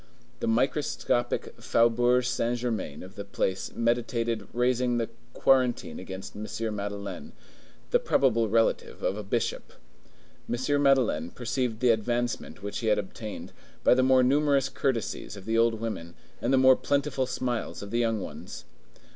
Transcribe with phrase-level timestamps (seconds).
[0.39, 6.47] The microscopic Faubourg Saint Germain of the place meditated raising the quarantine against M.
[6.75, 7.33] Madeleine,
[7.91, 9.73] the probable relative of a bishop.
[10.51, 10.81] M.
[10.81, 13.51] Madeleine perceived the advancement which he had obtained,
[13.83, 17.91] by the more numerous courtesies of the old women and the more plentiful smiles of
[17.91, 18.65] the young ones.